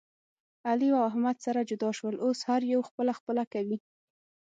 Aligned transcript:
علي 0.69 0.87
او 0.95 1.01
احمد 1.09 1.37
سره 1.45 1.61
جدا 1.69 1.89
شول. 1.97 2.15
اوس 2.25 2.39
هر 2.49 2.61
یو 2.73 2.81
خپله 2.89 3.11
خپله 3.19 3.43
کوي. 3.53 3.77